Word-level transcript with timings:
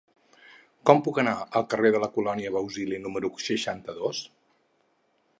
Com 0.89 1.01
puc 1.07 1.17
anar 1.23 1.33
al 1.59 1.67
carrer 1.73 1.91
de 1.95 2.01
la 2.03 2.09
Colònia 2.15 2.53
Bausili 2.55 2.99
número 3.03 3.31
seixanta-dos? 3.49 4.23